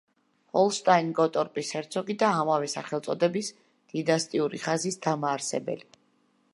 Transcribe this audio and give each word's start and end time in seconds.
ჰოლშტაინ-გოტორპის 0.57 1.69
ჰერცოგი 1.77 2.15
და 2.23 2.31
ამავე 2.39 2.71
სახელწოდების 2.75 3.53
დინასტიური 3.93 4.65
ხაზის 4.67 4.99
დამაარსებელი. 5.09 5.89